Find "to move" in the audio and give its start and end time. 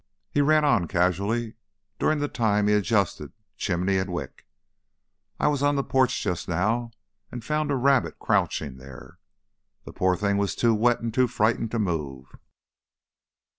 11.69-12.35